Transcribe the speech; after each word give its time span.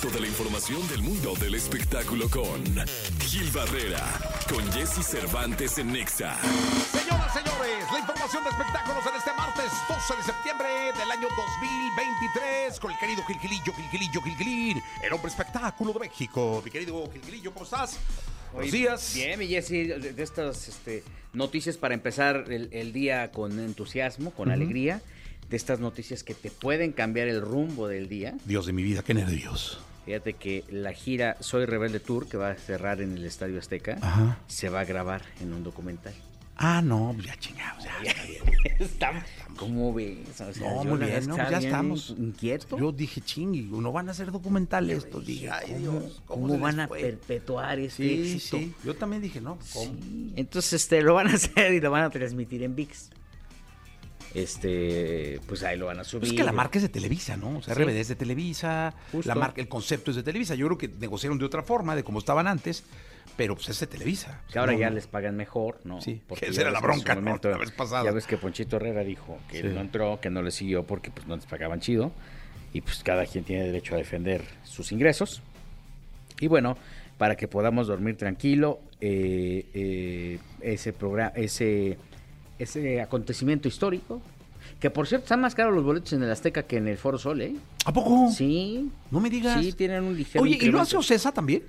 Toda 0.00 0.20
la 0.20 0.26
información 0.26 0.86
del 0.88 1.02
mundo 1.02 1.34
del 1.40 1.54
espectáculo 1.54 2.28
con 2.28 2.62
Gil 3.20 3.50
Barrera, 3.50 4.04
con 4.48 4.62
Jesse 4.72 5.02
Cervantes 5.02 5.78
en 5.78 5.90
Nexa. 5.90 6.36
Señoras, 6.92 7.32
señores, 7.32 7.84
la 7.90 7.98
información 8.00 8.44
de 8.44 8.50
espectáculos 8.50 9.06
en 9.06 9.14
este 9.16 9.32
martes 9.32 9.72
12 9.88 10.16
de 10.16 10.22
septiembre 10.22 10.68
del 10.98 11.10
año 11.10 11.28
2023 11.34 12.78
con 12.78 12.90
el 12.92 12.98
querido 12.98 13.24
Gilgilillo, 13.24 13.72
Gilgilillo, 13.72 14.22
Gilgilín, 14.22 14.82
el 15.02 15.12
hombre 15.14 15.30
espectáculo 15.30 15.94
de 15.94 16.00
México. 16.00 16.60
Mi 16.62 16.70
querido 16.70 17.10
Gilgilillo, 17.10 17.54
¿cómo 17.54 17.64
estás? 17.64 17.98
Buenos 18.52 18.72
días. 18.72 19.12
Bien, 19.14 19.38
mi 19.38 19.46
Jessy, 19.48 19.84
de 19.84 20.12
de 20.12 20.22
estas 20.22 20.68
este, 20.68 21.04
noticias 21.32 21.78
para 21.78 21.94
empezar 21.94 22.44
el, 22.48 22.68
el 22.72 22.92
día 22.92 23.32
con 23.32 23.58
entusiasmo, 23.58 24.30
con 24.32 24.50
alegría, 24.50 25.00
de 25.50 25.56
estas 25.56 25.80
noticias 25.80 26.22
que 26.24 26.34
te 26.34 26.50
pueden 26.50 26.92
cambiar 26.92 27.28
el 27.28 27.40
rumbo 27.40 27.88
del 27.88 28.08
día. 28.08 28.34
Dios 28.44 28.66
de 28.66 28.72
mi 28.72 28.82
vida, 28.82 29.02
qué 29.02 29.14
nervios. 29.14 29.78
Fíjate 30.04 30.34
que 30.34 30.64
la 30.70 30.92
gira 30.92 31.36
Soy 31.40 31.64
Rebelde 31.66 31.98
Tour, 32.00 32.28
que 32.28 32.36
va 32.36 32.50
a 32.50 32.54
cerrar 32.54 33.00
en 33.00 33.12
el 33.16 33.24
Estadio 33.24 33.58
Azteca, 33.58 33.98
Ajá. 34.00 34.38
se 34.46 34.68
va 34.68 34.80
a 34.80 34.84
grabar 34.84 35.22
en 35.40 35.52
un 35.52 35.64
documental. 35.64 36.14
Ah, 36.58 36.80
no, 36.80 37.12
pues 37.14 37.26
ya 37.26 37.36
chingados, 37.36 37.84
ya. 37.84 38.10
está 38.10 38.22
bien. 38.24 38.42
Está- 38.80 39.26
¿Cómo 39.56 39.92
ves? 39.92 40.18
O 40.40 40.52
sea, 40.52 40.68
No, 40.68 40.84
muy 40.84 40.98
bien, 41.06 41.26
no, 41.26 41.36
pues 41.36 41.50
ya 41.50 41.58
estamos. 41.58 42.14
Inquieto. 42.18 42.78
Yo 42.78 42.92
dije, 42.92 43.20
ching, 43.20 43.70
no 43.70 43.90
van 43.92 44.08
a 44.08 44.12
hacer 44.12 44.30
documentales 44.30 44.98
estos. 45.04 45.24
Dije, 45.26 45.50
ay 45.50 45.66
¿Cómo, 45.72 45.78
Dios, 46.00 46.22
cómo 46.26 46.58
van 46.58 46.80
a 46.80 46.88
perpetuar 46.88 47.78
este 47.78 48.02
Sí, 48.02 48.32
éxito? 48.34 48.58
sí. 48.58 48.74
Yo 48.84 48.94
también 48.94 49.22
dije, 49.22 49.40
no, 49.40 49.58
¿cómo? 49.72 49.84
Sí, 50.00 50.32
Entonces, 50.36 50.74
este, 50.74 51.00
lo 51.02 51.14
van 51.14 51.28
a 51.28 51.34
hacer 51.34 51.72
y 51.74 51.80
lo 51.80 51.90
van 51.90 52.04
a 52.04 52.10
transmitir 52.10 52.62
en 52.62 52.74
VIX. 52.74 53.10
Este, 54.36 55.40
pues 55.46 55.62
ahí 55.62 55.76
lo 55.78 55.86
van 55.86 55.98
a 56.00 56.04
subir. 56.04 56.20
Pues 56.20 56.32
es 56.32 56.36
que 56.38 56.44
la 56.44 56.52
marca 56.52 56.78
es 56.78 56.82
de 56.82 56.88
Televisa, 56.88 57.36
¿no? 57.36 57.58
O 57.58 57.62
sea, 57.62 57.74
Sí. 57.74 57.82
RBD 57.82 57.96
es 58.00 58.08
de 58.08 58.16
Televisa, 58.16 58.94
Justo. 59.12 59.28
la 59.28 59.34
marca, 59.34 59.60
el 59.60 59.68
concepto 59.68 60.10
es 60.10 60.16
de 60.16 60.22
Televisa. 60.22 60.54
Yo 60.54 60.66
creo 60.66 60.78
que 60.78 60.88
negociaron 60.88 61.38
de 61.38 61.44
otra 61.46 61.62
forma, 61.62 61.96
de 61.96 62.04
como 62.04 62.18
estaban 62.18 62.46
antes, 62.46 62.84
pero 63.36 63.54
pues 63.54 63.68
es 63.70 63.80
de 63.80 63.86
Televisa. 63.86 64.42
Que 64.52 64.58
ahora 64.58 64.72
No, 64.72 64.78
ya 64.78 64.88
no. 64.90 64.94
les 64.96 65.06
pagan 65.06 65.36
mejor, 65.36 65.80
¿no? 65.84 66.00
Sí, 66.00 66.20
Porque 66.28 66.46
esa 66.46 66.60
era 66.62 66.70
la 66.70 66.80
bronca, 66.80 67.14
¿no? 67.14 67.38
La 67.42 67.56
vez 67.58 67.70
pasada. 67.70 68.04
Ya 68.04 68.12
ves 68.12 68.26
que 68.26 68.36
Ponchito 68.36 68.76
Herrera 68.76 69.02
dijo 69.04 69.38
que 69.50 69.60
Sí. 69.60 69.66
él 69.66 69.74
no 69.74 69.80
entró, 69.80 70.20
que 70.20 70.30
no 70.30 70.42
le 70.42 70.50
siguió 70.50 70.84
porque 70.84 71.10
pues 71.10 71.26
no 71.26 71.36
les 71.36 71.46
pagaban 71.46 71.80
chido. 71.80 72.12
Y 72.72 72.82
pues 72.82 73.02
cada 73.02 73.24
quien 73.26 73.44
tiene 73.44 73.64
derecho 73.64 73.94
a 73.94 73.98
defender 73.98 74.42
sus 74.64 74.92
ingresos. 74.92 75.40
Y 76.40 76.46
bueno, 76.48 76.76
para 77.16 77.36
que 77.36 77.48
podamos 77.48 77.86
dormir 77.86 78.16
tranquilo, 78.18 78.80
eh, 79.00 79.64
eh, 79.72 80.38
ese 80.60 80.92
programa, 80.92 81.32
ese, 81.36 81.96
ese 82.58 83.00
acontecimiento 83.00 83.68
histórico, 83.68 84.20
que 84.80 84.90
por 84.90 85.06
cierto 85.06 85.24
están 85.24 85.40
más 85.40 85.54
caros 85.54 85.74
los 85.74 85.84
boletos 85.84 86.12
en 86.12 86.22
el 86.22 86.30
Azteca 86.30 86.62
que 86.64 86.76
en 86.78 86.88
el 86.88 86.96
Foro 86.98 87.18
Sol, 87.18 87.40
¿eh? 87.40 87.54
¿A 87.84 87.92
poco? 87.92 88.30
Sí. 88.30 88.90
No 89.10 89.20
me 89.20 89.30
digas. 89.30 89.62
Sí, 89.62 89.72
tienen 89.72 90.04
un 90.04 90.16
ligero 90.16 90.42
Oye, 90.42 90.50
¿y 90.52 90.54
lo 90.54 90.56
incremento. 90.66 90.82
hace 90.82 90.96
Ocesa 90.96 91.32
también? 91.32 91.62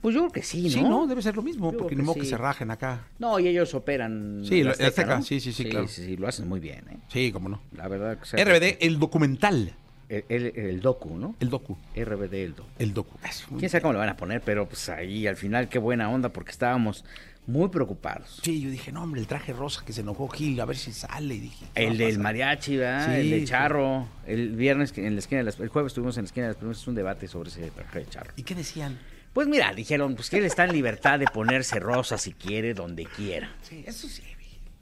Pues 0.00 0.14
yo 0.16 0.22
creo 0.22 0.32
que 0.32 0.42
sí, 0.42 0.64
¿no? 0.64 0.68
Sí, 0.70 0.82
¿no? 0.82 1.06
Debe 1.06 1.22
ser 1.22 1.36
lo 1.36 1.42
mismo, 1.42 1.70
Yo 1.70 1.78
porque 1.78 1.94
ni 1.94 2.02
modo 2.02 2.16
que 2.16 2.24
se 2.26 2.36
rajen 2.36 2.72
acá. 2.72 3.06
No, 3.20 3.38
y 3.38 3.46
ellos 3.46 3.72
operan. 3.72 4.42
Sí, 4.44 4.58
el 4.60 4.66
lo- 4.66 4.74
el 4.74 4.86
Azteca, 4.86 5.22
sí, 5.22 5.38
sí, 5.38 5.52
sí, 5.52 5.64
claro. 5.66 5.86
Sí, 5.86 6.04
sí, 6.04 6.16
lo 6.16 6.26
hacen 6.26 6.48
muy 6.48 6.58
bien, 6.58 6.84
¿eh? 6.90 6.96
Sí, 7.08 7.30
cómo 7.30 7.48
no. 7.48 7.60
La 7.76 7.86
verdad. 7.86 8.18
que 8.18 8.26
sea- 8.26 8.44
RBD, 8.44 8.78
el 8.80 8.98
documental. 8.98 9.72
El, 10.08 10.24
el- 10.28 10.52
el 10.58 10.80
docu, 10.80 11.16
¿no? 11.16 11.36
El 11.38 11.48
docu. 11.50 11.76
RBD, 11.94 12.34
el 12.44 12.54
docu. 12.56 12.68
El 12.80 12.92
docu. 12.94 13.16
Quién 13.58 13.70
sabe 13.70 13.80
cómo 13.80 13.92
le 13.94 14.00
van 14.00 14.08
a 14.08 14.16
poner, 14.16 14.42
pero 14.42 14.68
pues 14.68 14.88
ahí 14.88 15.26
al 15.28 15.36
final 15.36 15.68
qué 15.68 15.78
buena 15.78 16.10
onda 16.10 16.30
porque 16.30 16.50
estábamos 16.50 17.04
muy 17.46 17.68
preocupados. 17.68 18.40
Sí, 18.42 18.60
yo 18.60 18.70
dije, 18.70 18.92
no, 18.92 19.02
hombre, 19.02 19.20
el 19.20 19.26
traje 19.26 19.52
rosa 19.52 19.82
que 19.84 19.92
se 19.92 20.02
enojó 20.02 20.28
Gil, 20.28 20.60
a 20.60 20.64
ver 20.64 20.76
si 20.76 20.92
sale. 20.92 21.34
Y 21.34 21.40
dije, 21.40 21.66
¿qué 21.74 21.84
va 21.84 21.90
El 21.90 21.98
del 21.98 22.18
mariachi, 22.18 22.76
¿verdad? 22.76 23.06
Sí, 23.06 23.20
el 23.20 23.30
de 23.30 23.40
sí. 23.40 23.46
Charro. 23.46 24.06
El 24.26 24.56
viernes 24.56 24.96
en 24.96 25.14
la 25.14 25.18
esquina 25.18 25.38
de 25.40 25.44
las, 25.44 25.58
el 25.58 25.68
jueves 25.68 25.90
estuvimos 25.90 26.16
en 26.18 26.24
la 26.24 26.26
esquina 26.26 26.46
de 26.46 26.52
las 26.52 26.56
primeras, 26.56 26.86
un 26.86 26.94
debate 26.94 27.28
sobre 27.28 27.50
ese 27.50 27.70
traje 27.70 27.98
de 28.00 28.06
Charro. 28.06 28.32
¿Y 28.36 28.42
qué 28.42 28.54
decían? 28.54 28.98
Pues 29.32 29.48
mira, 29.48 29.72
dijeron, 29.72 30.14
pues 30.14 30.28
que 30.28 30.38
él 30.38 30.44
está 30.44 30.64
en 30.64 30.72
libertad 30.72 31.18
de 31.18 31.26
ponerse 31.26 31.80
rosa 31.80 32.18
si 32.18 32.32
quiere, 32.32 32.74
donde 32.74 33.06
quiera. 33.06 33.50
Sí, 33.62 33.82
eso 33.86 34.06
sí. 34.08 34.22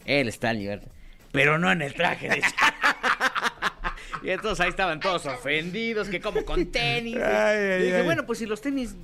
Él 0.05 0.29
está 0.29 0.51
en 0.51 0.59
libertad. 0.59 0.89
Pero 1.33 1.59
no 1.59 1.71
en 1.71 1.83
el 1.83 1.95
traje 1.95 2.29
de 2.29 2.43
Y 4.23 4.31
entonces 4.31 4.61
ahí 4.61 4.71
estaban 4.71 5.01
todos 5.01 5.25
ofendidos, 5.27 6.09
que 6.09 6.21
como 6.21 6.45
con 6.45 6.67
tenis. 6.67 7.17
Ay, 7.17 7.59
y 7.59 7.85
dije, 7.85 7.97
ay. 7.99 8.05
bueno, 8.05 8.27
pues 8.27 8.39
si 8.41 8.47
los 8.47 8.61
tenis. 8.61 8.97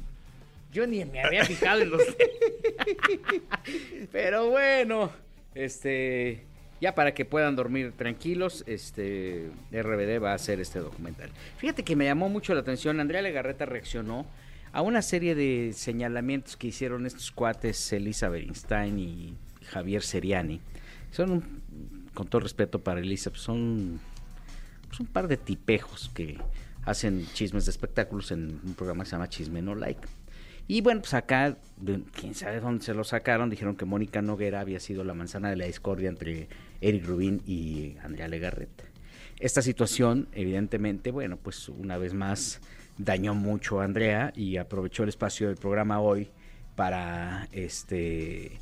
Yo 0.76 0.86
ni 0.86 1.02
me 1.06 1.22
había 1.22 1.42
fijado 1.46 1.80
en 1.80 1.88
los. 1.90 2.02
Pero 4.12 4.50
bueno, 4.50 5.10
este. 5.54 6.44
Ya 6.82 6.94
para 6.94 7.14
que 7.14 7.24
puedan 7.24 7.56
dormir 7.56 7.94
tranquilos, 7.96 8.62
este 8.66 9.48
RBD 9.72 10.22
va 10.22 10.32
a 10.32 10.34
hacer 10.34 10.60
este 10.60 10.80
documental. 10.80 11.30
Fíjate 11.56 11.82
que 11.82 11.96
me 11.96 12.04
llamó 12.04 12.28
mucho 12.28 12.52
la 12.52 12.60
atención. 12.60 13.00
Andrea 13.00 13.22
Legarreta 13.22 13.64
reaccionó 13.64 14.26
a 14.72 14.82
una 14.82 15.00
serie 15.00 15.34
de 15.34 15.72
señalamientos 15.72 16.58
que 16.58 16.66
hicieron 16.66 17.06
estos 17.06 17.32
cuates, 17.32 17.90
Elisa 17.94 18.28
Berinstein 18.28 18.98
y 18.98 19.34
Javier 19.68 20.02
Seriani. 20.02 20.60
Son, 21.12 21.30
un- 21.30 22.10
con 22.12 22.28
todo 22.28 22.40
respeto 22.42 22.80
para 22.84 23.00
Elisa, 23.00 23.30
pues 23.30 23.40
son 23.40 23.98
pues, 24.88 25.00
un 25.00 25.06
par 25.06 25.26
de 25.28 25.38
tipejos 25.38 26.10
que 26.14 26.36
hacen 26.84 27.26
chismes 27.32 27.64
de 27.64 27.70
espectáculos 27.70 28.30
en 28.32 28.60
un 28.62 28.74
programa 28.74 29.04
que 29.04 29.08
se 29.10 29.16
llama 29.16 29.30
Chisme 29.30 29.62
No 29.62 29.74
Like. 29.74 30.06
Y 30.68 30.80
bueno, 30.80 31.00
pues 31.00 31.14
acá, 31.14 31.56
quién 32.12 32.34
sabe 32.34 32.60
dónde 32.60 32.84
se 32.84 32.94
lo 32.94 33.04
sacaron, 33.04 33.50
dijeron 33.50 33.76
que 33.76 33.84
Mónica 33.84 34.20
Noguera 34.20 34.60
había 34.60 34.80
sido 34.80 35.04
la 35.04 35.14
manzana 35.14 35.48
de 35.48 35.56
la 35.56 35.66
discordia 35.66 36.08
entre 36.08 36.48
Eric 36.80 37.06
Rubín 37.06 37.42
y 37.46 37.96
Andrea 38.02 38.26
Legarreta. 38.26 38.84
Esta 39.38 39.62
situación, 39.62 40.28
evidentemente, 40.32 41.10
bueno, 41.10 41.36
pues 41.36 41.68
una 41.68 41.98
vez 41.98 42.14
más 42.14 42.60
dañó 42.98 43.34
mucho 43.34 43.80
a 43.80 43.84
Andrea 43.84 44.32
y 44.34 44.56
aprovechó 44.56 45.02
el 45.02 45.10
espacio 45.10 45.48
del 45.48 45.56
programa 45.56 46.00
hoy 46.00 46.30
para 46.74 47.48
este 47.52 48.58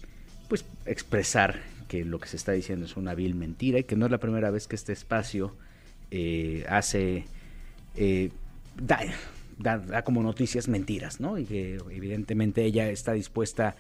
pues 0.49 0.65
expresar 0.87 1.61
que 1.89 2.05
lo 2.05 2.19
que 2.19 2.29
se 2.29 2.37
está 2.37 2.53
diciendo 2.53 2.87
es 2.87 2.97
una 2.97 3.15
vil 3.15 3.35
mentira 3.35 3.79
y 3.79 3.85
que 3.85 3.97
no 3.97 4.07
es 4.07 4.13
la 4.13 4.19
primera 4.19 4.51
vez 4.51 4.67
que 4.67 4.77
este 4.77 4.93
espacio 4.93 5.57
eh, 6.11 6.65
hace 6.69 7.25
eh, 7.97 8.31
da- 9.59 9.79
da 9.79 10.03
como 10.03 10.23
noticias 10.23 10.69
mentiras, 10.69 11.21
¿no? 11.21 11.39
Y 11.39 11.45
que 11.45 11.77
evidentemente 11.91 12.65
ella 12.65 12.91
está 12.91 13.13
dispuesta 13.13 13.77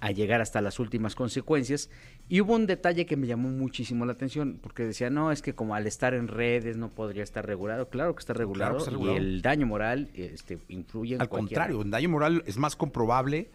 a 0.00 0.10
llegar 0.10 0.40
hasta 0.42 0.60
las 0.60 0.78
últimas 0.80 1.14
consecuencias. 1.14 1.88
Y 2.28 2.40
hubo 2.42 2.54
un 2.54 2.66
detalle 2.66 3.06
que 3.06 3.16
me 3.16 3.26
llamó 3.26 3.48
muchísimo 3.48 4.04
la 4.04 4.12
atención, 4.12 4.58
porque 4.62 4.84
decía, 4.84 5.08
no, 5.08 5.32
es 5.32 5.40
que 5.40 5.54
como 5.54 5.74
al 5.74 5.86
estar 5.86 6.12
en 6.12 6.28
redes 6.28 6.76
no 6.76 6.90
podría 6.90 7.22
estar 7.22 7.46
regulado. 7.46 7.88
Claro 7.88 8.14
que 8.14 8.20
está 8.20 8.34
regulado, 8.34 8.72
que 8.74 8.78
está 8.78 8.90
regulado. 8.90 9.14
y 9.16 9.18
el 9.18 9.40
daño 9.42 9.66
moral 9.66 10.10
este, 10.14 10.58
influye 10.68 11.14
en 11.14 11.22
Al 11.22 11.28
cualquier- 11.28 11.58
contrario, 11.58 11.80
en 11.82 11.90
daño 11.90 12.08
moral 12.10 12.42
es 12.46 12.58
más 12.58 12.76
comprobable 12.76 13.48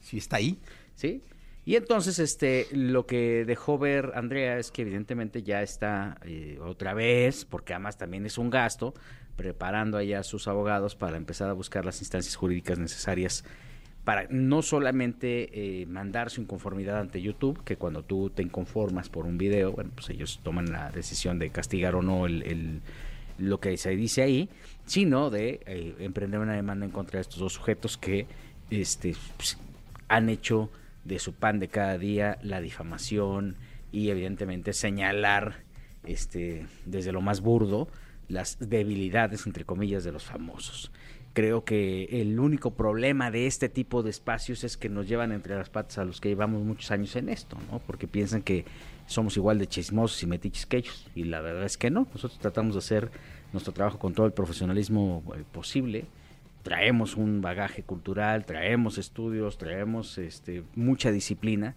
si 0.00 0.18
está 0.18 0.36
ahí. 0.36 0.58
¿sí? 0.94 1.22
Y 1.64 1.74
entonces, 1.76 2.18
este, 2.20 2.66
lo 2.72 3.04
que 3.06 3.44
dejó 3.44 3.76
ver 3.78 4.12
Andrea 4.14 4.58
es 4.58 4.70
que 4.70 4.82
evidentemente 4.82 5.42
ya 5.42 5.62
está 5.62 6.16
eh, 6.24 6.58
otra 6.64 6.94
vez, 6.94 7.44
porque 7.44 7.74
además 7.74 7.98
también 7.98 8.24
es 8.24 8.38
un 8.38 8.50
gasto, 8.50 8.94
preparando 9.38 9.96
allá 9.96 10.18
a 10.18 10.24
sus 10.24 10.48
abogados 10.48 10.96
para 10.96 11.16
empezar 11.16 11.48
a 11.48 11.52
buscar 11.52 11.86
las 11.86 12.00
instancias 12.00 12.34
jurídicas 12.34 12.76
necesarias 12.78 13.44
para 14.04 14.26
no 14.30 14.62
solamente 14.62 15.82
eh, 15.82 15.86
mandar 15.86 16.30
su 16.30 16.40
inconformidad 16.40 16.98
ante 16.98 17.22
YouTube, 17.22 17.62
que 17.62 17.76
cuando 17.76 18.02
tú 18.02 18.30
te 18.30 18.42
inconformas 18.42 19.08
por 19.08 19.26
un 19.26 19.38
video, 19.38 19.72
bueno, 19.72 19.90
pues 19.94 20.10
ellos 20.10 20.40
toman 20.42 20.72
la 20.72 20.90
decisión 20.90 21.38
de 21.38 21.50
castigar 21.50 21.94
o 21.94 22.02
no 22.02 22.26
el, 22.26 22.80
lo 23.38 23.60
que 23.60 23.76
se 23.76 23.90
dice 23.90 24.22
ahí, 24.22 24.48
sino 24.86 25.30
de 25.30 25.60
eh, 25.66 25.94
emprender 26.00 26.40
una 26.40 26.54
demanda 26.54 26.84
en 26.84 26.90
contra 26.90 27.18
de 27.18 27.22
estos 27.22 27.38
dos 27.38 27.52
sujetos 27.52 27.96
que 27.96 28.26
este, 28.70 29.14
pues, 29.36 29.56
han 30.08 30.28
hecho 30.30 30.70
de 31.04 31.20
su 31.20 31.34
pan 31.34 31.60
de 31.60 31.68
cada 31.68 31.96
día 31.96 32.38
la 32.42 32.60
difamación 32.60 33.54
y 33.92 34.10
evidentemente 34.10 34.72
señalar 34.72 35.62
este, 36.04 36.66
desde 36.86 37.12
lo 37.12 37.20
más 37.20 37.40
burdo 37.40 37.88
las 38.28 38.58
debilidades, 38.60 39.46
entre 39.46 39.64
comillas, 39.64 40.04
de 40.04 40.12
los 40.12 40.24
famosos. 40.24 40.92
Creo 41.32 41.64
que 41.64 42.20
el 42.20 42.38
único 42.40 42.72
problema 42.72 43.30
de 43.30 43.46
este 43.46 43.68
tipo 43.68 44.02
de 44.02 44.10
espacios 44.10 44.64
es 44.64 44.76
que 44.76 44.88
nos 44.88 45.08
llevan 45.08 45.32
entre 45.32 45.56
las 45.56 45.70
patas 45.70 45.98
a 45.98 46.04
los 46.04 46.20
que 46.20 46.28
llevamos 46.28 46.62
muchos 46.64 46.90
años 46.90 47.14
en 47.16 47.28
esto, 47.28 47.56
¿no? 47.70 47.78
Porque 47.80 48.08
piensan 48.08 48.42
que 48.42 48.64
somos 49.06 49.36
igual 49.36 49.58
de 49.58 49.66
chismosos 49.66 50.22
y 50.22 50.26
metiches 50.26 50.66
que 50.66 50.78
ellos. 50.78 51.06
Y 51.14 51.24
la 51.24 51.40
verdad 51.40 51.64
es 51.64 51.76
que 51.78 51.90
no. 51.90 52.08
Nosotros 52.12 52.38
tratamos 52.38 52.74
de 52.74 52.78
hacer 52.78 53.10
nuestro 53.52 53.72
trabajo 53.72 53.98
con 53.98 54.14
todo 54.14 54.26
el 54.26 54.32
profesionalismo 54.32 55.22
eh, 55.36 55.44
posible. 55.52 56.06
Traemos 56.62 57.16
un 57.16 57.40
bagaje 57.40 57.82
cultural, 57.82 58.44
traemos 58.44 58.98
estudios, 58.98 59.58
traemos 59.58 60.18
este, 60.18 60.64
mucha 60.74 61.12
disciplina. 61.12 61.76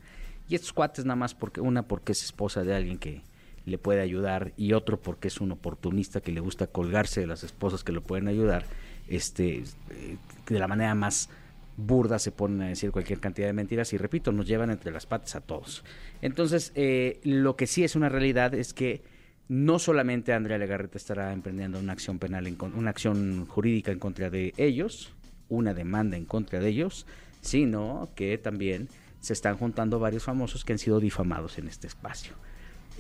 Y 0.50 0.56
estos 0.56 0.74
cuates 0.74 1.06
nada 1.06 1.16
más 1.16 1.36
porque, 1.36 1.62
una 1.62 1.84
porque 1.84 2.14
es 2.14 2.24
esposa 2.24 2.64
de 2.64 2.76
alguien 2.76 2.98
que 2.98 3.22
le 3.66 3.78
puede 3.78 4.02
ayudar 4.02 4.54
y 4.58 4.74
otro 4.74 5.00
porque 5.02 5.28
es 5.28 5.42
un 5.42 5.52
oportunista 5.52 6.22
que 6.22 6.32
le 6.32 6.40
gusta 6.40 6.68
colgarse 6.68 7.22
de 7.22 7.28
las 7.28 7.44
esposas 7.44 7.84
que 7.84 7.92
lo 7.92 8.02
pueden 8.02 8.28
ayudar, 8.28 8.66
este, 9.08 9.64
eh, 9.90 10.18
de 10.48 10.60
la 10.60 10.68
manera 10.68 10.96
más 10.96 11.30
burda 11.78 12.20
se 12.20 12.32
ponen 12.32 12.62
a 12.62 12.68
decir 12.68 12.92
cualquier 12.92 13.20
cantidad 13.20 13.48
de 13.48 13.54
mentiras 13.54 13.94
y 13.94 13.98
repito, 13.98 14.32
nos 14.32 14.48
llevan 14.48 14.72
entre 14.72 14.92
las 14.92 15.06
patas 15.06 15.36
a 15.36 15.42
todos. 15.42 15.84
Entonces, 16.22 16.72
eh, 16.76 17.20
lo 17.24 17.56
que 17.56 17.68
sí 17.68 17.84
es 17.84 17.96
una 17.96 18.10
realidad 18.10 18.54
es 18.54 18.74
que 18.74 19.04
no 19.48 19.80
solamente 19.80 20.34
Andrea 20.34 20.58
Legarreta 20.58 20.98
estará 20.98 21.34
emprendiendo 21.34 21.80
una 21.80 21.94
acción 21.94 22.20
penal, 22.20 22.48
en 22.48 22.58
una 22.76 22.90
acción 22.90 23.46
jurídica 23.48 23.92
en 23.92 24.00
contra 24.00 24.30
de 24.30 24.54
ellos, 24.58 25.14
una 25.50 25.74
demanda 25.74 26.16
en 26.16 26.26
contra 26.26 26.60
de 26.60 26.70
ellos, 26.70 27.06
sino 27.42 28.10
que 28.16 28.38
también 28.38 28.88
se 29.20 29.34
están 29.34 29.58
juntando 29.58 30.00
varios 30.00 30.24
famosos 30.24 30.64
que 30.64 30.74
han 30.74 30.80
sido 30.80 31.00
difamados 31.00 31.58
en 31.58 31.68
este 31.68 31.88
espacio. 31.88 32.34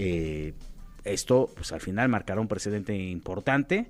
Eh, 0.03 0.55
esto, 1.03 1.47
pues 1.55 1.71
al 1.71 1.79
final 1.79 2.09
marcará 2.09 2.41
un 2.41 2.47
precedente 2.47 2.95
importante 2.95 3.85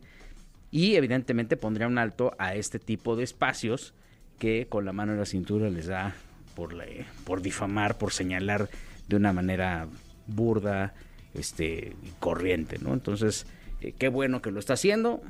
y 0.70 0.96
evidentemente 0.96 1.56
pondrá 1.56 1.88
un 1.88 1.98
alto 1.98 2.34
a 2.38 2.54
este 2.56 2.80
tipo 2.80 3.16
de 3.16 3.24
espacios 3.24 3.94
que 4.38 4.68
con 4.68 4.84
la 4.84 4.92
mano 4.92 5.14
en 5.14 5.20
la 5.20 5.26
cintura 5.26 5.70
les 5.70 5.88
da 5.88 6.14
por, 6.54 6.76
por 7.24 7.42
difamar, 7.42 7.98
por 7.98 8.12
señalar 8.12 8.70
de 9.08 9.16
una 9.16 9.32
manera 9.32 9.88
burda, 10.28 10.94
este, 11.34 11.96
corriente, 12.20 12.78
¿no? 12.80 12.94
Entonces, 12.94 13.46
eh, 13.80 13.94
qué 13.98 14.10
bueno 14.10 14.42
que 14.42 14.52
lo 14.52 14.60
está 14.60 14.74
haciendo. 14.74 15.22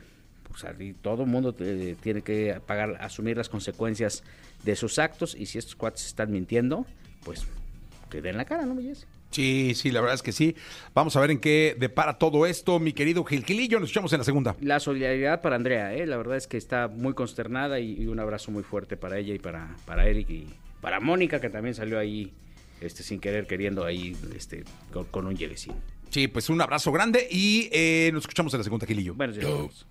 Pues 0.47 0.65
todo 1.03 1.23
el 1.23 1.29
mundo 1.29 1.55
eh, 1.59 1.95
tiene 2.01 2.23
que 2.23 2.59
pagar, 2.65 2.97
asumir 3.01 3.37
las 3.37 3.49
consecuencias 3.49 4.23
de 4.63 4.75
sus 4.75 4.97
actos 4.97 5.35
y 5.35 5.45
si 5.45 5.59
estos 5.59 5.75
cuates 5.75 6.07
están 6.07 6.31
mintiendo, 6.31 6.87
pues 7.23 7.45
que 8.09 8.21
den 8.21 8.35
la 8.35 8.45
cara, 8.45 8.65
¿no, 8.65 8.81
Jesse? 8.81 9.05
Sí, 9.31 9.73
sí, 9.75 9.91
la 9.91 10.01
verdad 10.01 10.15
es 10.15 10.21
que 10.21 10.31
sí. 10.31 10.55
Vamos 10.93 11.15
a 11.15 11.21
ver 11.21 11.31
en 11.31 11.39
qué 11.39 11.75
depara 11.79 12.17
todo 12.17 12.45
esto, 12.45 12.79
mi 12.79 12.93
querido 12.93 13.23
Gilquilillo. 13.23 13.79
Nos 13.79 13.89
escuchamos 13.89 14.13
en 14.13 14.19
la 14.19 14.25
segunda. 14.25 14.55
La 14.61 14.79
solidaridad 14.79 15.41
para 15.41 15.55
Andrea, 15.55 15.93
¿eh? 15.93 16.05
la 16.05 16.17
verdad 16.17 16.37
es 16.37 16.47
que 16.47 16.57
está 16.57 16.87
muy 16.87 17.13
consternada 17.13 17.79
y, 17.79 17.93
y 18.01 18.07
un 18.07 18.19
abrazo 18.19 18.51
muy 18.51 18.63
fuerte 18.63 18.97
para 18.97 19.17
ella 19.17 19.33
y 19.33 19.39
para, 19.39 19.75
para 19.85 20.07
Eric 20.07 20.29
y 20.29 20.47
para 20.81 20.99
Mónica, 20.99 21.39
que 21.39 21.49
también 21.49 21.75
salió 21.75 21.97
ahí 21.97 22.33
este, 22.81 23.03
sin 23.03 23.19
querer, 23.19 23.47
queriendo 23.47 23.85
ahí 23.85 24.17
este, 24.35 24.63
con, 24.91 25.05
con 25.05 25.27
un 25.27 25.37
llevecín. 25.37 25.73
Sí, 26.09 26.27
pues 26.27 26.49
un 26.49 26.59
abrazo 26.59 26.91
grande 26.91 27.27
y 27.31 27.69
eh, 27.71 28.09
nos 28.11 28.23
escuchamos 28.23 28.53
en 28.53 28.59
la 28.59 28.63
segunda, 28.65 28.85
Gilillo. 28.85 29.13
Buenos 29.15 29.37
días. 29.37 29.85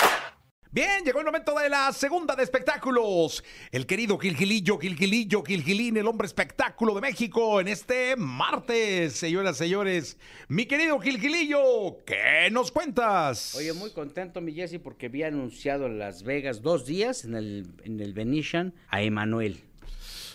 Bien, 0.72 1.05
llegó 1.05 1.19
el 1.19 1.26
momento 1.26 1.52
de 1.58 1.69
la 1.69 1.93
segunda 1.93 2.37
de 2.37 2.44
espectáculos. 2.44 3.43
El 3.72 3.87
querido 3.87 4.17
Gilgilillo, 4.17 4.78
Gilgilillo, 4.78 5.43
Gilgilín, 5.43 5.96
el 5.96 6.06
hombre 6.06 6.28
espectáculo 6.28 6.94
de 6.94 7.00
México 7.00 7.61
en 7.61 7.67
este 7.67 8.14
martes. 8.17 9.14
Señoras, 9.14 9.56
señores, 9.56 10.17
mi 10.46 10.67
querido 10.67 11.00
Gilgilillo, 11.00 12.05
¿qué 12.06 12.49
nos 12.52 12.70
cuentas? 12.70 13.56
Oye, 13.56 13.72
muy 13.72 13.90
contento, 13.90 14.40
mi 14.40 14.52
Jesse, 14.52 14.78
porque 14.81 15.06
había 15.06 15.26
anunciado 15.26 15.87
en 15.87 15.99
Las 15.99 16.22
Vegas 16.22 16.62
dos 16.62 16.87
días 16.87 17.25
en 17.25 17.34
el, 17.34 17.67
en 17.82 17.99
el 17.99 18.12
Venetian 18.12 18.72
a 18.90 19.02
Emanuel. 19.02 19.64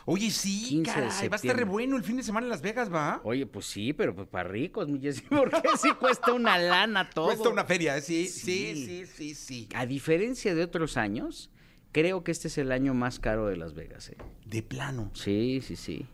Oye, 0.07 0.29
sí, 0.29 0.65
15 0.69 1.01
de 1.01 1.07
caray, 1.07 1.27
va 1.29 1.35
a 1.35 1.37
estar 1.37 1.55
re 1.55 1.63
bueno 1.63 1.97
el 1.97 2.03
fin 2.03 2.17
de 2.17 2.23
semana 2.23 2.45
en 2.45 2.51
Las 2.51 2.61
Vegas, 2.61 2.93
¿va? 2.93 3.21
Oye, 3.23 3.47
pues 3.47 3.65
sí, 3.65 3.91
pero 3.91 4.15
pues 4.15 4.27
para 4.27 4.47
ricos, 4.47 4.87
mi 4.87 4.99
porque 5.29 5.69
sí 5.81 5.89
cuesta 5.99 6.31
una 6.33 6.59
lana 6.59 7.09
todo. 7.09 7.25
Cuesta 7.25 7.49
una 7.49 7.65
feria, 7.65 7.97
¿eh? 7.97 8.01
sí, 8.01 8.27
Sí. 8.27 8.75
sí, 8.75 8.85
sí, 8.85 9.05
sí, 9.05 9.35
sí. 9.35 9.69
A 9.73 9.85
diferencia 9.87 10.53
de 10.53 10.63
otros 10.63 10.97
años, 10.97 11.49
creo 11.91 12.23
que 12.23 12.31
este 12.31 12.49
es 12.49 12.57
el 12.59 12.71
año 12.71 12.93
más 12.93 13.19
caro 13.19 13.47
de 13.47 13.57
Las 13.57 13.73
Vegas, 13.73 14.09
¿eh? 14.09 14.17
De 14.45 14.61
plano. 14.61 15.09
Sí, 15.13 15.61
sí, 15.65 15.75
sí. 15.75 16.05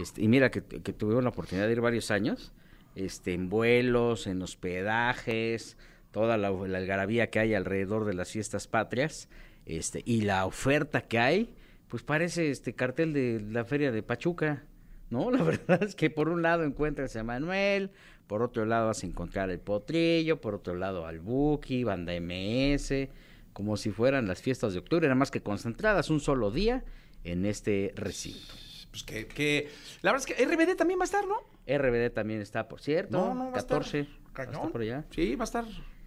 Este, 0.00 0.22
y 0.22 0.28
mira 0.28 0.50
que, 0.50 0.62
que 0.62 0.92
tuvimos 0.92 1.22
la 1.22 1.30
oportunidad 1.30 1.66
de 1.66 1.72
ir 1.72 1.80
varios 1.80 2.10
años, 2.10 2.52
este, 2.96 3.34
en 3.34 3.48
vuelos, 3.48 4.26
en 4.26 4.42
hospedajes, 4.42 5.76
toda 6.10 6.36
la, 6.36 6.50
la 6.50 6.78
algarabía 6.78 7.30
que 7.30 7.38
hay 7.38 7.54
alrededor 7.54 8.04
de 8.04 8.14
las 8.14 8.30
fiestas 8.32 8.66
patrias, 8.66 9.28
este, 9.66 10.02
y 10.04 10.22
la 10.22 10.46
oferta 10.46 11.02
que 11.02 11.18
hay, 11.20 11.54
pues 11.90 12.02
parece 12.02 12.50
este 12.50 12.74
cartel 12.74 13.12
de 13.12 13.40
la 13.50 13.64
feria 13.66 13.92
de 13.92 14.02
Pachuca, 14.02 14.64
¿no? 15.10 15.30
La 15.30 15.42
verdad 15.42 15.82
es 15.82 15.94
que 15.94 16.08
por 16.08 16.28
un 16.30 16.40
lado 16.40 16.64
encuentras 16.64 17.14
a 17.16 17.22
Manuel, 17.24 17.90
por 18.26 18.42
otro 18.42 18.64
lado 18.64 18.86
vas 18.86 19.02
a 19.02 19.06
encontrar 19.06 19.50
el 19.50 19.58
Potrillo, 19.58 20.40
por 20.40 20.54
otro 20.54 20.74
lado 20.76 21.06
al 21.06 21.18
Buki, 21.20 21.84
Banda 21.84 22.12
MS, 22.18 23.08
como 23.52 23.76
si 23.76 23.90
fueran 23.90 24.26
las 24.28 24.40
fiestas 24.40 24.72
de 24.72 24.78
octubre, 24.78 25.06
nada 25.08 25.16
más 25.16 25.30
que 25.30 25.42
concentradas 25.42 26.08
un 26.08 26.20
solo 26.20 26.50
día 26.50 26.84
en 27.24 27.44
este 27.44 27.92
recinto. 27.96 28.54
Pues 28.90 29.02
que, 29.04 29.26
que- 29.26 29.68
La 30.02 30.12
verdad 30.12 30.28
es 30.30 30.34
que 30.36 30.44
RBD 30.44 30.76
también 30.76 30.98
va 30.98 31.04
a 31.04 31.06
estar, 31.06 31.24
¿no? 31.26 31.36
RBD 31.66 32.10
también 32.12 32.40
está, 32.40 32.66
por 32.68 32.80
cierto. 32.80 33.16
No, 33.18 33.34
no, 33.34 33.50
va 33.50 33.56
a 33.56 33.58
estar 33.60 33.78
14. 33.82 34.08
cañón. 34.32 34.54
Está 34.54 34.68
por 34.68 34.80
allá. 34.80 35.04
Sí, 35.10 35.34
va 35.36 35.42
a 35.42 35.44
estar. 35.44 35.64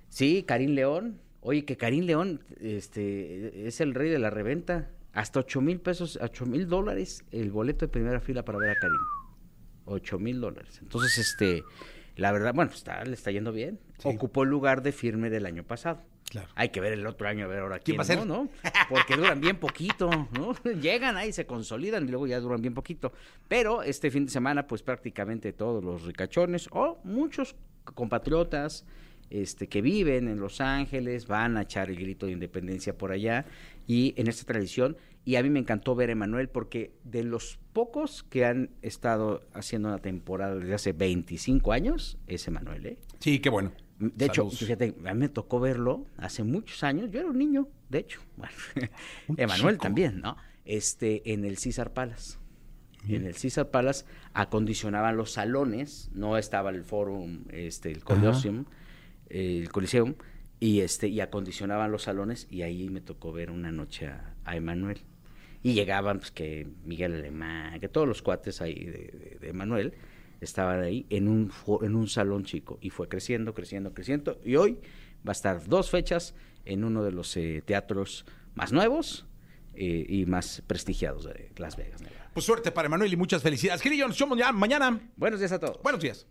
Sí, 0.09 0.43
Karim 0.47 0.71
León. 0.71 1.19
Oye, 1.41 1.65
que 1.65 1.75
Karim 1.77 2.05
León 2.05 2.41
este, 2.61 3.67
es 3.67 3.81
el 3.81 3.93
rey 3.93 4.09
de 4.09 4.19
la 4.19 4.29
reventa. 4.29 4.89
Hasta 5.13 5.39
8 5.39 5.61
mil 5.61 5.79
pesos, 5.79 6.17
8 6.21 6.45
mil 6.45 6.67
dólares 6.67 7.23
el 7.31 7.51
boleto 7.51 7.85
de 7.85 7.89
primera 7.89 8.19
fila 8.19 8.43
para 8.43 8.57
ver 8.57 8.71
a 8.71 8.75
Karim. 8.75 8.97
8 9.85 10.19
mil 10.19 10.41
dólares. 10.41 10.79
Entonces, 10.81 11.17
este, 11.19 11.63
la 12.15 12.31
verdad, 12.31 12.53
bueno, 12.53 12.71
está, 12.71 13.03
le 13.03 13.13
está 13.13 13.31
yendo 13.31 13.51
bien. 13.51 13.79
Sí. 13.99 14.09
Ocupó 14.09 14.43
el 14.43 14.49
lugar 14.49 14.81
de 14.81 14.91
firme 14.91 15.29
del 15.29 15.45
año 15.45 15.63
pasado. 15.63 16.01
Claro. 16.29 16.47
Hay 16.55 16.69
que 16.69 16.81
ver 16.81 16.93
el 16.93 17.05
otro 17.05 17.27
año, 17.27 17.45
a 17.45 17.47
ver 17.47 17.59
ahora 17.59 17.77
¿Quién 17.77 17.95
quién, 17.95 17.97
va 17.99 18.01
a 18.01 18.05
ser? 18.05 18.25
¿no? 18.25 18.25
¿no? 18.25 18.49
Porque 18.89 19.15
duran 19.15 19.39
bien 19.39 19.57
poquito, 19.57 20.09
¿no? 20.31 20.55
Llegan 20.81 21.15
ahí, 21.15 21.31
se 21.31 21.45
consolidan 21.45 22.07
y 22.07 22.11
luego 22.11 22.25
ya 22.25 22.39
duran 22.39 22.61
bien 22.61 22.73
poquito. 22.73 23.13
Pero 23.47 23.83
este 23.83 24.09
fin 24.09 24.25
de 24.25 24.31
semana, 24.31 24.65
pues 24.65 24.81
prácticamente 24.81 25.53
todos 25.53 25.83
los 25.83 26.03
ricachones 26.03 26.67
o 26.71 26.99
muchos 27.03 27.55
compatriotas 27.83 28.85
este, 29.29 29.67
que 29.67 29.81
viven 29.81 30.27
en 30.27 30.39
Los 30.39 30.61
Ángeles 30.61 31.27
van 31.27 31.57
a 31.57 31.63
echar 31.63 31.89
el 31.89 31.95
grito 31.97 32.25
de 32.25 32.33
independencia 32.33 32.97
por 32.97 33.11
allá 33.11 33.45
y 33.87 34.13
en 34.17 34.27
esta 34.27 34.45
tradición. 34.45 34.97
Y 35.25 35.37
a 35.37 35.43
mí 35.43 35.49
me 35.49 35.59
encantó 35.59 35.95
ver 35.95 36.09
a 36.09 36.11
Emanuel 36.11 36.49
porque 36.49 36.91
de 37.05 37.23
los 37.23 37.57
pocos 37.71 38.23
que 38.23 38.45
han 38.45 38.71
estado 38.81 39.41
haciendo 39.53 39.87
una 39.87 39.99
temporada 39.99 40.55
desde 40.55 40.73
hace 40.73 40.93
25 40.93 41.71
años, 41.71 42.17
es 42.27 42.47
Emanuel, 42.47 42.85
¿eh? 42.85 42.97
Sí, 43.19 43.39
qué 43.39 43.49
bueno. 43.49 43.71
De 43.99 44.25
hecho, 44.25 44.49
fíjate, 44.49 44.95
a 45.05 45.13
mí 45.13 45.19
me 45.19 45.29
tocó 45.29 45.59
verlo 45.61 46.05
hace 46.17 46.43
muchos 46.43 46.83
años. 46.83 47.09
Yo 47.09 47.21
era 47.21 47.29
un 47.29 47.37
niño, 47.37 47.69
de 47.89 47.99
hecho. 47.99 48.19
Bueno, 48.37 48.53
Emanuel 49.37 49.75
chico. 49.75 49.83
también, 49.83 50.19
¿no? 50.19 50.35
Este, 50.65 51.31
en 51.31 51.45
el 51.45 51.57
César 51.57 51.93
Palace. 51.93 52.37
En 53.07 53.25
el 53.25 53.35
César 53.35 53.69
Palace 53.69 54.05
acondicionaban 54.33 55.17
los 55.17 55.31
salones, 55.31 56.09
no 56.13 56.37
estaba 56.37 56.69
el 56.69 56.83
forum, 56.83 57.43
este, 57.49 57.91
el 57.91 58.03
Colosseum, 58.03 58.65
el 59.33 59.69
Coliseum, 59.69 60.15
y 60.59 60.79
este, 60.79 61.07
y 61.09 61.19
acondicionaban 61.19 61.91
los 61.91 62.03
salones, 62.03 62.47
y 62.49 62.61
ahí 62.61 62.89
me 62.89 63.01
tocó 63.01 63.33
ver 63.33 63.51
una 63.51 63.71
noche 63.71 64.07
a, 64.07 64.35
a 64.45 64.55
Emanuel. 64.55 65.01
Y 65.61 65.73
llegaban, 65.73 66.19
pues, 66.19 66.31
que 66.31 66.67
Miguel 66.85 67.13
Alemán, 67.13 67.79
que 67.79 67.87
todos 67.87 68.07
los 68.07 68.21
cuates 68.21 68.61
ahí 68.61 68.83
de, 68.85 68.91
de, 68.91 69.37
de 69.39 69.49
Emanuel 69.49 69.93
estaban 70.41 70.81
ahí 70.81 71.05
en 71.09 71.27
un, 71.27 71.51
en 71.81 71.95
un 71.95 72.07
salón 72.07 72.43
chico. 72.43 72.77
Y 72.81 72.89
fue 72.89 73.07
creciendo, 73.07 73.53
creciendo, 73.53 73.93
creciendo. 73.93 74.39
Y 74.43 74.57
hoy 74.57 74.79
va 75.25 75.31
a 75.31 75.31
estar 75.31 75.65
dos 75.67 75.89
fechas 75.89 76.35
en 76.65 76.83
uno 76.83 77.03
de 77.03 77.11
los 77.11 77.35
eh, 77.37 77.63
teatros 77.65 78.25
más 78.55 78.71
nuevos 78.71 79.25
eh, 79.73 80.05
y 80.07 80.25
más 80.25 80.61
prestigiados 80.67 81.25
de 81.25 81.51
Las 81.57 81.77
Vegas. 81.77 82.01
Pues 82.33 82.45
suerte 82.45 82.71
para 82.71 82.87
Emanuel 82.87 83.13
y 83.13 83.15
muchas 83.15 83.41
felicidades. 83.41 83.81
Gilillo, 83.81 84.07
nos 84.07 84.19
vemos 84.19 84.37
ya 84.37 84.51
mañana. 84.51 84.99
Buenos 85.15 85.39
días 85.39 85.51
a 85.53 85.59
todos. 85.59 85.81
Buenos 85.81 86.01
días. 86.01 86.27